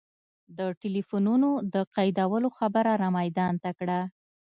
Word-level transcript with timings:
د 0.57 0.59
ټلفونونو 0.81 1.49
د 1.73 1.75
قیدولو 1.95 2.49
خبره 2.57 2.91
را 3.01 3.09
میدان 3.17 3.53
ته 3.63 3.71
کړه. 3.79 3.99